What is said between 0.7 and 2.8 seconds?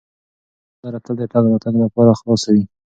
دا لاره تل د تګ راتګ لپاره خلاصه وي.